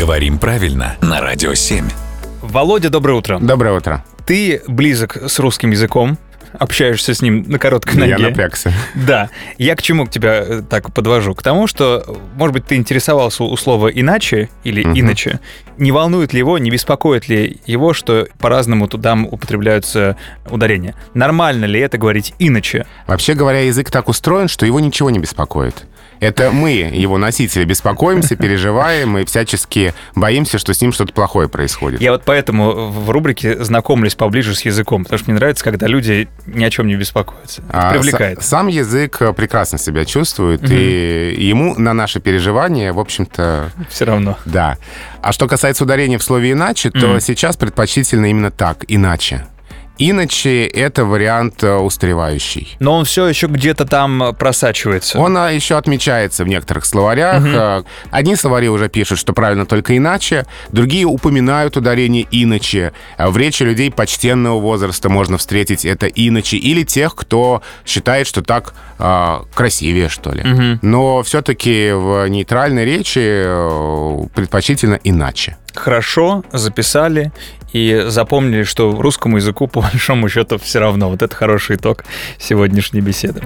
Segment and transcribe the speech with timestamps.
[0.00, 1.86] Говорим правильно на Радио 7.
[2.40, 3.38] Володя, доброе утро.
[3.38, 4.02] Доброе утро.
[4.24, 6.16] Ты близок с русским языком,
[6.58, 8.12] общаешься с ним на короткой ноге.
[8.12, 8.72] Я напрягся.
[8.94, 9.28] Да.
[9.58, 11.34] Я к чему к тебя э, так подвожу?
[11.34, 14.98] К тому, что, может быть, ты интересовался у слова «иначе» или Мгм.
[14.98, 15.38] «иначе».
[15.76, 20.16] Не волнует ли его, не беспокоит ли его, что по-разному туда употребляются
[20.48, 20.94] ударения?
[21.12, 22.86] Нормально ли это говорить «иначе»?
[23.06, 25.84] Вообще говоря, язык так устроен, что его ничего не беспокоит.
[26.20, 32.00] Это мы, его носители, беспокоимся, переживаем и всячески боимся, что с ним что-то плохое происходит.
[32.02, 36.28] Я вот поэтому в рубрике знакомлюсь поближе с языком, потому что мне нравится, когда люди
[36.46, 37.62] ни о чем не беспокоятся.
[37.68, 38.42] Это А, привлекает.
[38.42, 40.72] Сам язык э, прекрасно себя чувствует, Мгм.
[40.72, 44.36] и ему на наши переживания, в общем-то, Все равно.
[44.44, 44.76] да.
[45.22, 47.20] А что касается ударения в слове «иначе», то Мгм.
[47.20, 49.46] сейчас предпочтительно именно так, «иначе».
[50.02, 52.74] «Иначе»— это вариант э, устаревающий.
[52.80, 55.18] Но он все еще где-то там просачивается.
[55.18, 57.42] Он а, еще отмечается в некоторых словарях.
[57.46, 62.92] А, Одни словари уже пишут, что правильно только иначе, другие упоминают ударение иначе.
[63.18, 68.40] А В речи людей почтенного возраста можно встретить это иначе, или тех, кто считает, что
[68.40, 70.42] так а, красивее, что ли.
[70.42, 70.78] Мгм.
[70.80, 75.58] Но все-таки в нейтральной речи э, предпочтительно иначе.
[75.74, 77.32] Хорошо, записали
[77.72, 81.10] и запомнили, что русскому языку по большому счету все равно.
[81.10, 82.04] Вот это хороший итог
[82.38, 83.42] сегодняшней беседы.